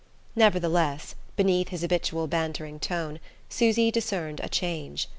Nevertheless, 0.35 1.13
beneath 1.35 1.67
his 1.69 1.81
habitual 1.81 2.25
bantering 2.25 2.79
tone 2.79 3.19
Susy 3.49 3.91
discerned 3.91 4.39
a 4.39 4.49
change. 4.49 5.07